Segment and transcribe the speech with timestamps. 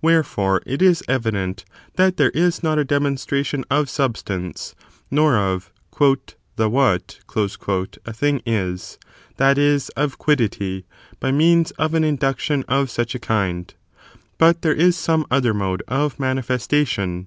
[0.00, 1.64] Wherefore, it is evident
[1.96, 4.76] that there is not a demonstration of substance,
[5.10, 5.72] nor of
[6.56, 8.98] the what" a thing is,
[9.38, 10.86] that is, of quiddity,
[11.18, 13.74] by means of an induction of such a kind;
[14.38, 17.26] but there is some other mode of manifestation.